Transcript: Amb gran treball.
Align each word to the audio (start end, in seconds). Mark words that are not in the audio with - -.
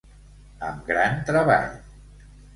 Amb 0.69 0.81
gran 0.93 1.21
treball. 1.29 1.79